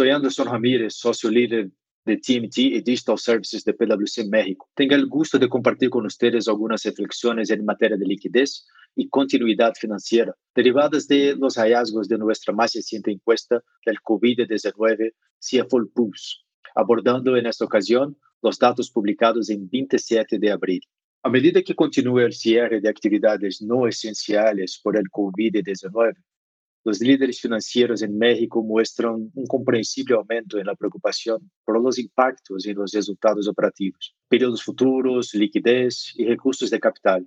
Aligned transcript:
Soy 0.00 0.08
Anderson 0.08 0.46
Ramírez, 0.46 0.94
socio 0.94 1.28
líder 1.28 1.68
de 2.06 2.16
TMT 2.16 2.56
y 2.56 2.80
Digital 2.80 3.18
Services 3.18 3.62
de 3.64 3.74
PwC 3.74 4.26
México. 4.30 4.66
Tengo 4.74 4.94
el 4.94 5.06
gusto 5.06 5.38
de 5.38 5.46
compartir 5.46 5.90
con 5.90 6.06
ustedes 6.06 6.48
algunas 6.48 6.84
reflexiones 6.84 7.50
en 7.50 7.66
materia 7.66 7.98
de 7.98 8.06
liquidez 8.06 8.66
y 8.96 9.10
continuidad 9.10 9.74
financiera, 9.78 10.34
derivadas 10.54 11.06
de 11.06 11.36
los 11.36 11.56
hallazgos 11.58 12.08
de 12.08 12.16
nuestra 12.16 12.54
más 12.54 12.72
reciente 12.72 13.10
encuesta 13.10 13.62
del 13.84 13.98
COVID-19 13.98 15.12
CFO 15.38 15.86
Pulse, 15.94 16.36
abordando 16.74 17.36
en 17.36 17.44
esta 17.44 17.66
ocasión 17.66 18.16
los 18.40 18.58
datos 18.58 18.90
publicados 18.90 19.50
en 19.50 19.68
27 19.68 20.38
de 20.38 20.50
abril. 20.50 20.80
A 21.22 21.28
medida 21.28 21.60
que 21.60 21.74
continúa 21.74 22.22
el 22.22 22.32
cierre 22.32 22.80
de 22.80 22.88
actividades 22.88 23.60
no 23.60 23.86
esenciales 23.86 24.80
por 24.82 24.96
el 24.96 25.10
COVID-19, 25.10 26.14
los 26.84 27.00
líderes 27.00 27.40
financieros 27.40 28.02
en 28.02 28.16
México 28.16 28.62
muestran 28.62 29.30
un 29.34 29.46
comprensible 29.46 30.14
aumento 30.14 30.58
en 30.58 30.66
la 30.66 30.74
preocupación 30.74 31.50
por 31.64 31.80
los 31.80 31.98
impactos 31.98 32.66
en 32.66 32.76
los 32.76 32.92
resultados 32.92 33.46
operativos, 33.48 34.14
periodos 34.28 34.62
futuros, 34.62 35.34
liquidez 35.34 36.12
y 36.16 36.24
recursos 36.24 36.70
de 36.70 36.80
capital, 36.80 37.26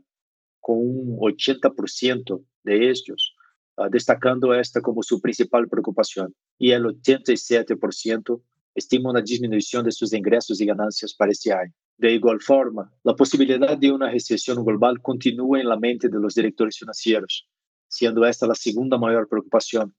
con 0.59 0.77
un 0.77 1.17
80% 1.19 2.43
de 2.63 2.89
ellos 2.89 3.35
uh, 3.77 3.89
destacando 3.89 4.53
esta 4.53 4.81
como 4.81 5.03
su 5.03 5.21
principal 5.21 5.67
preocupación 5.67 6.33
y 6.57 6.71
el 6.71 6.85
87% 6.85 8.41
estima 8.75 9.11
una 9.11 9.21
disminución 9.21 9.85
de 9.85 9.91
sus 9.91 10.13
ingresos 10.13 10.59
y 10.59 10.65
ganancias 10.65 11.13
para 11.13 11.31
este 11.31 11.53
año. 11.53 11.73
De 11.97 12.11
igual 12.11 12.41
forma, 12.41 12.91
la 13.03 13.15
posibilidad 13.15 13.77
de 13.77 13.91
una 13.91 14.09
recesión 14.09 14.65
global 14.65 14.99
continúa 14.99 15.59
en 15.59 15.69
la 15.69 15.77
mente 15.77 16.09
de 16.09 16.19
los 16.19 16.33
directores 16.33 16.79
financieros, 16.79 17.47
siendo 17.93 18.25
esta 18.25 18.47
la 18.47 18.55
segunda 18.55 18.97
mayor 18.97 19.27
preocupación, 19.29 19.93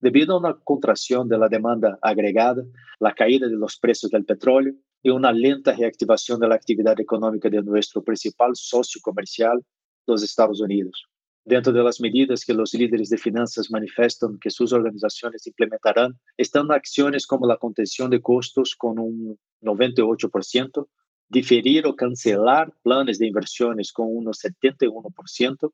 debido 0.00 0.34
a 0.34 0.38
una 0.38 0.54
contracción 0.54 1.28
de 1.28 1.38
la 1.38 1.48
demanda 1.48 1.98
agregada, 2.02 2.62
la 3.00 3.14
caída 3.14 3.48
de 3.48 3.56
los 3.56 3.78
precios 3.78 4.12
del 4.12 4.24
petróleo 4.24 4.74
y 5.02 5.10
una 5.10 5.32
lenta 5.32 5.72
reactivación 5.72 6.38
de 6.40 6.48
la 6.48 6.54
actividad 6.54 7.00
económica 7.00 7.48
de 7.48 7.62
nuestro 7.62 8.02
principal 8.02 8.50
socio 8.54 9.00
comercial, 9.02 9.64
los 10.06 10.22
Estados 10.22 10.60
Unidos. 10.60 11.06
Dentro 11.44 11.72
de 11.72 11.82
las 11.82 12.00
medidas 12.00 12.44
que 12.44 12.52
los 12.52 12.74
líderes 12.74 13.08
de 13.08 13.16
finanzas 13.16 13.70
manifiestan 13.70 14.38
que 14.38 14.50
sus 14.50 14.72
organizaciones 14.74 15.46
implementarán, 15.46 16.18
están 16.36 16.70
acciones 16.70 17.26
como 17.26 17.46
la 17.46 17.56
contención 17.56 18.10
de 18.10 18.20
costos 18.20 18.76
con 18.76 18.98
un 18.98 19.38
98%, 19.62 20.86
diferir 21.30 21.86
o 21.86 21.96
cancelar 21.96 22.74
planes 22.82 23.18
de 23.18 23.28
inversiones 23.28 23.92
con 23.92 24.08
unos 24.10 24.40
71%, 24.44 25.72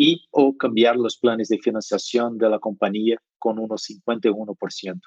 y 0.00 0.28
o 0.30 0.56
cambiar 0.56 0.94
los 0.94 1.18
planes 1.18 1.48
de 1.48 1.58
financiación 1.58 2.38
de 2.38 2.48
la 2.48 2.60
compañía 2.60 3.20
con 3.36 3.58
unos 3.58 3.82
51%. 3.88 5.00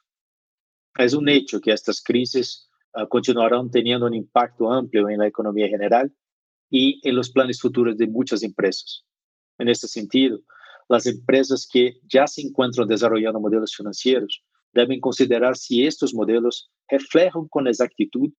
Es 0.97 1.13
un 1.13 1.29
hecho 1.29 1.61
que 1.61 1.71
estas 1.71 2.03
crisis 2.03 2.69
uh, 2.95 3.07
continuarán 3.07 3.71
teniendo 3.71 4.05
un 4.05 4.13
impacto 4.13 4.69
amplio 4.69 5.07
en 5.07 5.19
la 5.19 5.27
economía 5.27 5.69
general 5.69 6.13
y 6.69 6.99
en 7.07 7.15
los 7.15 7.31
planes 7.31 7.61
futuros 7.61 7.97
de 7.97 8.07
muchas 8.07 8.43
empresas. 8.43 9.05
En 9.59 9.69
este 9.69 9.87
sentido, 9.87 10.39
las 10.89 11.05
empresas 11.05 11.65
que 11.71 11.93
ya 12.11 12.27
se 12.27 12.41
encuentran 12.41 12.89
desarrollando 12.89 13.39
modelos 13.39 13.73
financieros 13.73 14.43
deben 14.73 14.99
considerar 14.99 15.55
si 15.55 15.85
estos 15.85 16.13
modelos 16.13 16.69
reflejan 16.89 17.47
con 17.47 17.65
exactitud 17.65 18.29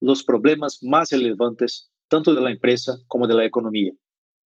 los 0.00 0.24
problemas 0.24 0.78
más 0.82 1.10
relevantes 1.10 1.90
tanto 2.08 2.34
de 2.34 2.40
la 2.40 2.50
empresa 2.50 2.96
como 3.08 3.26
de 3.26 3.34
la 3.34 3.44
economía. 3.44 3.92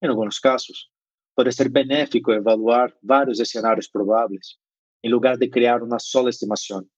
En 0.01 0.11
algunos 0.11 0.41
casos, 0.41 0.91
puede 1.35 1.53
ser 1.53 1.71
benéfico 1.71 2.33
evaluar 2.33 2.97
varios 3.01 3.41
escenarios 3.41 3.89
probables 3.89 4.59
en 5.03 5.11
lugar 5.11 5.39
de 5.39 5.51
crear 5.51 5.83
una 5.83 5.99
sola 5.99 6.31
estimación. 6.31 6.91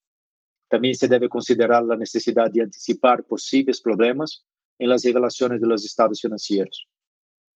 También 0.68 0.94
se 0.94 1.08
debe 1.08 1.28
considerar 1.28 1.84
la 1.84 1.96
necesidad 1.96 2.50
de 2.50 2.62
anticipar 2.62 3.24
posibles 3.24 3.80
problemas 3.80 4.44
en 4.78 4.88
las 4.88 5.04
revelaciones 5.04 5.60
de 5.60 5.66
los 5.66 5.84
estados 5.84 6.20
financieros. 6.20 6.88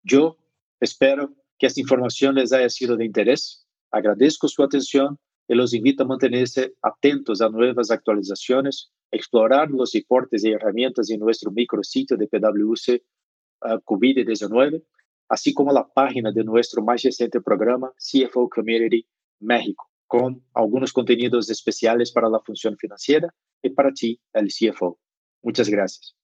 Yo 0.02 0.36
espero 0.80 1.34
que 1.58 1.66
esta 1.66 1.80
información 1.80 2.36
les 2.36 2.52
haya 2.52 2.70
sido 2.70 2.96
de 2.96 3.04
interés. 3.04 3.66
Agradezco 3.90 4.46
su 4.48 4.62
atención 4.62 5.18
y 5.48 5.54
los 5.54 5.74
invito 5.74 6.04
a 6.04 6.06
mantenerse 6.06 6.74
atentos 6.82 7.40
a 7.40 7.48
nuevas 7.48 7.90
actualizaciones, 7.90 8.92
explorar 9.10 9.70
los 9.70 9.92
reportes 9.92 10.44
y 10.44 10.52
herramientas 10.52 11.10
en 11.10 11.20
nuestro 11.20 11.50
micrositio 11.50 12.16
de 12.16 12.28
PwC 12.28 13.02
uh, 13.62 13.80
COVID-19 13.84 14.82
así 15.28 15.52
como 15.52 15.72
la 15.72 15.86
página 15.86 16.32
de 16.32 16.44
nuestro 16.44 16.82
más 16.82 17.02
reciente 17.02 17.40
programa 17.40 17.92
CFO 17.96 18.48
Community 18.48 19.06
México, 19.40 19.90
con 20.06 20.42
algunos 20.54 20.92
contenidos 20.92 21.50
especiales 21.50 22.10
para 22.12 22.28
la 22.28 22.40
función 22.40 22.76
financiera 22.76 23.32
y 23.62 23.70
para 23.70 23.92
ti, 23.92 24.20
el 24.32 24.48
CFO. 24.48 24.98
Muchas 25.42 25.68
gracias. 25.68 26.16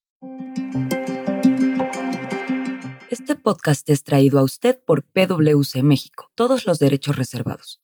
Este 3.11 3.37
podcast 3.37 3.89
es 3.91 4.03
traído 4.03 4.41
a 4.41 4.43
usted 4.43 4.81
por 4.85 5.05
PwC 5.05 5.83
México, 5.83 6.31
todos 6.35 6.67
los 6.67 6.79
derechos 6.79 7.17
reservados. 7.17 7.84